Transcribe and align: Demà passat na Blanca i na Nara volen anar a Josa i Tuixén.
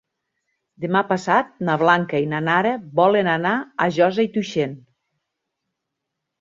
Demà 0.85 1.03
passat 1.11 1.51
na 1.67 1.75
Blanca 1.83 2.23
i 2.25 2.25
na 2.33 2.41
Nara 2.49 2.73
volen 3.03 3.31
anar 3.37 3.53
a 3.87 3.89
Josa 4.01 4.29
i 4.29 4.35
Tuixén. 4.41 4.77